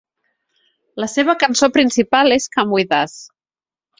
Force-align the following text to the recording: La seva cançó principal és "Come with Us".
La 1.03 1.09
seva 1.15 1.35
cançó 1.43 1.69
principal 1.75 2.37
és 2.39 2.49
"Come 2.57 2.75
with 2.79 2.99
Us". 3.03 3.17